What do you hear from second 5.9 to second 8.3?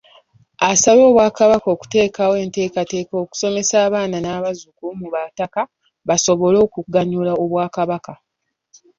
basobole okuganyula Obwakabaka